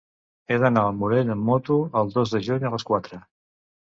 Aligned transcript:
He 0.53 0.55
d'anar 0.63 0.85
al 0.91 0.95
Morell 1.01 1.29
amb 1.33 1.45
moto 1.51 1.77
el 2.01 2.11
dos 2.15 2.33
de 2.37 2.41
juny 2.47 2.65
a 2.69 2.71
les 2.77 2.87
quatre. 2.91 3.21